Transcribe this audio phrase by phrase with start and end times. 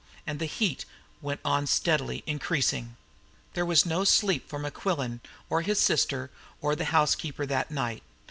[0.25, 0.83] And the heat
[1.21, 2.97] went on steadily increasing.
[3.53, 8.01] There was no sleep for Mequillen or his sister or the housekeeper that night.